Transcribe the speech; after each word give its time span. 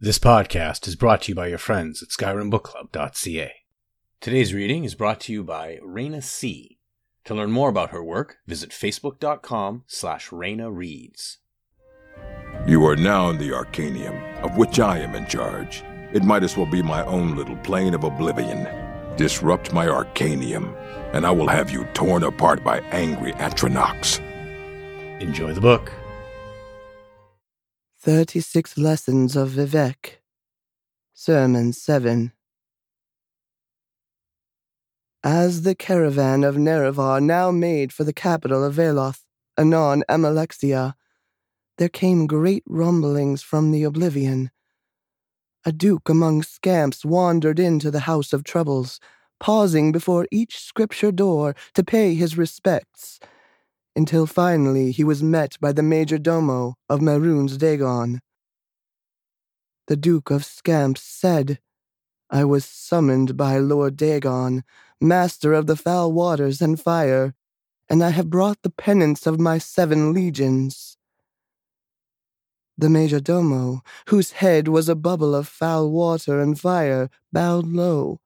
This 0.00 0.18
podcast 0.18 0.88
is 0.88 0.96
brought 0.96 1.22
to 1.22 1.28
you 1.30 1.36
by 1.36 1.46
your 1.46 1.56
friends 1.56 2.02
at 2.02 2.08
SkyrimBookClub.ca. 2.08 3.52
Today's 4.20 4.52
reading 4.52 4.82
is 4.82 4.96
brought 4.96 5.20
to 5.20 5.32
you 5.32 5.44
by 5.44 5.78
Raina 5.86 6.20
C. 6.20 6.78
To 7.26 7.34
learn 7.34 7.52
more 7.52 7.68
about 7.68 7.90
her 7.90 8.02
work, 8.02 8.38
visit 8.44 8.70
facebook.com 8.70 9.84
slash 9.86 10.30
Raina 10.30 10.74
Reads. 10.74 11.38
You 12.66 12.84
are 12.86 12.96
now 12.96 13.30
in 13.30 13.38
the 13.38 13.52
Arcanaeum, 13.52 14.42
of 14.42 14.56
which 14.56 14.80
I 14.80 14.98
am 14.98 15.14
in 15.14 15.26
charge. 15.26 15.84
It 16.12 16.24
might 16.24 16.42
as 16.42 16.56
well 16.56 16.66
be 16.66 16.82
my 16.82 17.04
own 17.06 17.36
little 17.36 17.56
plane 17.58 17.94
of 17.94 18.02
oblivion. 18.02 18.66
Disrupt 19.16 19.72
my 19.72 19.86
Arcanaeum, 19.86 20.74
and 21.14 21.24
I 21.24 21.30
will 21.30 21.48
have 21.48 21.70
you 21.70 21.84
torn 21.94 22.24
apart 22.24 22.64
by 22.64 22.80
angry 22.90 23.32
Atronachs. 23.34 24.18
Enjoy 25.20 25.52
the 25.52 25.60
book. 25.60 25.92
36 28.04 28.76
Lessons 28.76 29.34
of 29.34 29.52
Vivec. 29.52 30.18
Sermon 31.14 31.72
7. 31.72 32.32
As 35.22 35.62
the 35.62 35.74
caravan 35.74 36.44
of 36.44 36.56
Nerevar 36.56 37.22
now 37.22 37.50
made 37.50 37.94
for 37.94 38.04
the 38.04 38.12
capital 38.12 38.62
of 38.62 38.74
Veloth, 38.74 39.22
anon 39.56 40.04
Almalexia, 40.06 40.96
there 41.78 41.88
came 41.88 42.26
great 42.26 42.62
rumblings 42.66 43.42
from 43.42 43.70
the 43.70 43.84
oblivion. 43.84 44.50
A 45.64 45.72
duke 45.72 46.10
among 46.10 46.42
scamps 46.42 47.06
wandered 47.06 47.58
into 47.58 47.90
the 47.90 48.00
house 48.00 48.34
of 48.34 48.44
troubles, 48.44 49.00
pausing 49.40 49.92
before 49.92 50.28
each 50.30 50.58
scripture 50.58 51.10
door 51.10 51.56
to 51.72 51.82
pay 51.82 52.14
his 52.14 52.36
respects 52.36 53.18
until 53.96 54.26
finally 54.26 54.90
he 54.90 55.04
was 55.04 55.22
met 55.22 55.58
by 55.60 55.72
the 55.72 55.82
major 55.82 56.18
domo 56.18 56.74
of 56.88 57.00
Mehrunes 57.00 57.56
Dagon. 57.56 58.20
The 59.86 59.96
Duke 59.96 60.30
of 60.30 60.44
Scamps 60.44 61.02
said, 61.02 61.60
I 62.30 62.44
was 62.44 62.64
summoned 62.64 63.36
by 63.36 63.58
Lord 63.58 63.96
Dagon, 63.96 64.64
master 65.00 65.52
of 65.52 65.66
the 65.66 65.76
foul 65.76 66.12
waters 66.12 66.60
and 66.60 66.80
fire, 66.80 67.34
and 67.88 68.02
I 68.02 68.10
have 68.10 68.30
brought 68.30 68.62
the 68.62 68.70
penance 68.70 69.26
of 69.26 69.38
my 69.38 69.58
seven 69.58 70.12
legions. 70.12 70.96
The 72.76 72.88
major 72.90 73.20
domo, 73.20 73.82
whose 74.08 74.32
head 74.32 74.66
was 74.66 74.88
a 74.88 74.96
bubble 74.96 75.34
of 75.34 75.46
foul 75.46 75.90
water 75.90 76.40
and 76.40 76.58
fire, 76.58 77.10
bowed 77.32 77.66
low, 77.66 78.18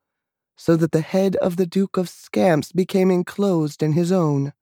so 0.57 0.77
that 0.77 0.93
the 0.93 1.03
head 1.03 1.37
of 1.37 1.57
the 1.57 1.67
Duke 1.67 1.99
of 1.99 2.09
Scamps 2.09 2.73
became 2.73 3.11
enclosed 3.11 3.83
in 3.83 3.93
his 3.93 4.11
own 4.11 4.55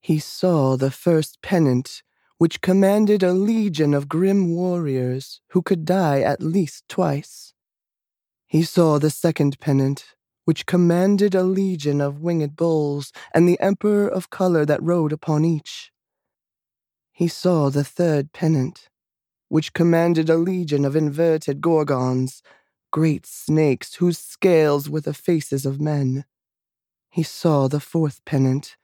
he 0.00 0.18
saw 0.18 0.76
the 0.76 0.90
first 0.90 1.42
pennant, 1.42 2.02
which 2.38 2.62
commanded 2.62 3.22
a 3.22 3.34
legion 3.34 3.92
of 3.92 4.08
grim 4.08 4.54
warriors 4.54 5.40
who 5.50 5.60
could 5.60 5.84
die 5.84 6.20
at 6.20 6.42
least 6.42 6.88
twice. 6.88 7.52
He 8.46 8.62
saw 8.62 8.98
the 8.98 9.10
second 9.10 9.60
pennant, 9.60 10.14
which 10.46 10.66
commanded 10.66 11.34
a 11.34 11.42
legion 11.42 12.00
of 12.00 12.22
winged 12.22 12.56
bulls 12.56 13.12
and 13.34 13.46
the 13.46 13.60
emperor 13.60 14.08
of 14.08 14.30
color 14.30 14.64
that 14.64 14.82
rode 14.82 15.12
upon 15.12 15.44
each. 15.44 15.92
He 17.12 17.28
saw 17.28 17.68
the 17.68 17.84
third 17.84 18.32
pennant, 18.32 18.88
which 19.48 19.74
commanded 19.74 20.30
a 20.30 20.36
legion 20.36 20.86
of 20.86 20.96
inverted 20.96 21.60
gorgons, 21.60 22.42
great 22.90 23.26
snakes 23.26 23.96
whose 23.96 24.18
scales 24.18 24.88
were 24.88 25.02
the 25.02 25.14
faces 25.14 25.66
of 25.66 25.80
men. 25.80 26.24
He 27.10 27.22
saw 27.22 27.68
the 27.68 27.80
fourth 27.80 28.24
pennant, 28.24 28.76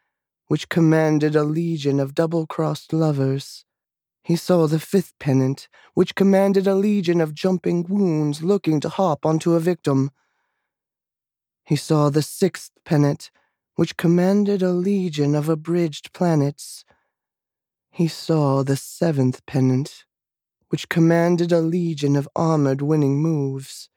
which 0.49 0.69
commanded 0.69 1.35
a 1.35 1.45
legion 1.45 1.99
of 1.99 2.15
double 2.15 2.47
crossed 2.47 2.93
lovers. 2.93 3.65
He 4.23 4.37
saw 4.37 4.67
the 4.67 4.81
fifth 4.81 5.13
pennant, 5.19 5.69
which 5.95 6.15
commanded 6.15 6.67
a 6.67 6.75
legion 6.75 7.21
of 7.21 7.35
jumping 7.35 7.85
wounds 7.89 8.43
looking 8.43 8.81
to 8.81 8.89
hop 8.89 9.25
onto 9.25 9.55
a 9.55 9.61
victim. 9.61 10.11
He 11.65 11.77
saw 11.77 12.11
the 12.11 12.23
sixth 12.23 12.73
pennant, 12.85 13.31
which 13.77 13.97
commanded 13.97 14.63
a 14.63 14.73
legion 14.73 15.35
of 15.35 15.49
abridged 15.49 16.13
planets. 16.13 16.85
He 17.91 18.09
saw 18.09 18.63
the 18.63 18.77
seventh 18.77 19.45
pennant, 19.47 20.05
which 20.69 20.89
commanded 20.89 21.53
a 21.53 21.61
legion 21.61 22.17
of 22.17 22.29
armored 22.35 22.83
winning 22.83 23.23
moves. 23.23 23.89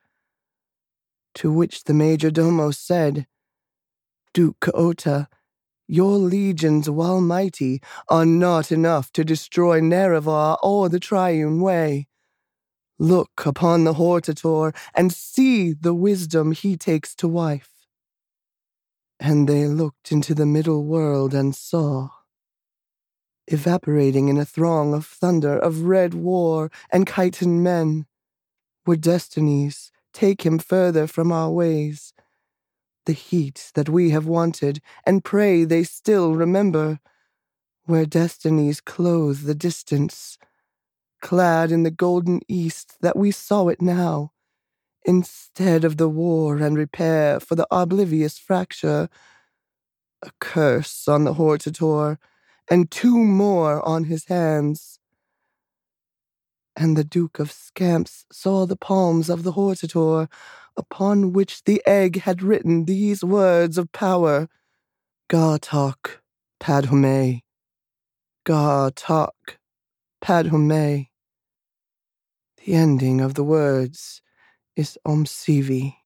To 1.35 1.51
which 1.51 1.85
the 1.85 1.93
major 1.93 2.29
domo 2.29 2.71
said, 2.71 3.27
Duke 4.33 4.59
Kaota, 4.59 5.27
your 5.89 6.17
legions, 6.17 6.89
while 6.89 7.19
mighty, 7.19 7.81
are 8.07 8.25
not 8.25 8.71
enough 8.71 9.11
to 9.13 9.23
destroy 9.23 9.81
Nerevar 9.81 10.57
or 10.61 10.87
the 10.87 10.99
Triune 10.99 11.59
Way. 11.59 12.07
Look 12.99 13.45
upon 13.45 13.85
the 13.85 13.95
Hortator 13.95 14.75
and 14.93 15.11
see 15.11 15.73
the 15.73 15.93
wisdom 15.93 16.51
he 16.51 16.77
takes 16.77 17.15
to 17.15 17.27
wife. 17.27 17.71
And 19.19 19.49
they 19.49 19.65
looked 19.65 20.11
into 20.11 20.35
the 20.35 20.45
middle 20.45 20.85
world 20.85 21.33
and 21.33 21.55
saw. 21.55 22.09
Evaporating 23.47 24.29
in 24.29 24.37
a 24.37 24.45
throng 24.45 24.93
of 24.93 25.07
thunder 25.07 25.57
of 25.57 25.81
red 25.81 26.13
war 26.13 26.69
and 26.91 27.07
chitin 27.07 27.63
men, 27.63 28.05
were 28.85 28.95
destinies 28.95 29.91
take 30.13 30.45
him 30.45 30.59
further 30.59 31.07
from 31.07 31.31
our 31.31 31.49
ways 31.51 32.13
the 33.09 33.13
heat 33.13 33.71
that 33.73 33.89
we 33.89 34.11
have 34.11 34.27
wanted, 34.27 34.79
and 35.03 35.23
pray 35.23 35.63
they 35.63 35.83
still 35.83 36.35
remember, 36.35 36.99
where 37.85 38.05
destinies 38.05 38.79
clothe 38.79 39.45
the 39.47 39.55
distance, 39.55 40.37
clad 41.19 41.71
in 41.71 41.81
the 41.81 41.89
golden 41.89 42.39
east 42.47 42.97
that 43.01 43.17
we 43.17 43.31
saw 43.31 43.67
it 43.67 43.81
now, 43.81 44.31
instead 45.05 45.83
of 45.83 45.97
the 45.97 46.07
war 46.07 46.57
and 46.57 46.77
repair 46.77 47.39
for 47.39 47.55
the 47.55 47.65
oblivious 47.71 48.37
fracture, 48.37 49.09
a 50.21 50.29
curse 50.39 51.07
on 51.07 51.23
the 51.23 51.33
hortator, 51.33 52.19
and 52.69 52.91
two 52.91 53.17
more 53.17 53.83
on 53.87 54.03
his 54.03 54.25
hands. 54.25 54.99
And 56.75 56.95
the 56.95 57.03
Duke 57.03 57.39
of 57.39 57.51
Scamps 57.51 58.27
saw 58.31 58.67
the 58.67 58.75
palms 58.75 59.31
of 59.31 59.41
the 59.41 59.53
hortator 59.53 60.29
upon 60.77 61.33
which 61.33 61.63
the 61.63 61.81
egg 61.85 62.21
had 62.21 62.41
written 62.41 62.85
these 62.85 63.23
words 63.23 63.77
of 63.77 63.91
power 63.91 64.47
Ghartok 65.29 66.17
Padhome. 66.59 67.41
Ghartok 68.45 69.57
Padhome. 70.23 71.07
The 72.65 72.73
ending 72.73 73.21
of 73.21 73.35
the 73.35 73.43
words 73.43 74.21
is 74.75 74.97
Almsivi. 75.05 75.98